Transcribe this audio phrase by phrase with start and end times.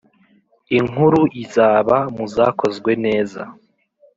[0.77, 3.41] inkuru iza ba mu zakozwe neza